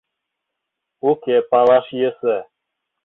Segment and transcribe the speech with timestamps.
[1.09, 2.37] Уке, палаш йӧсӧ.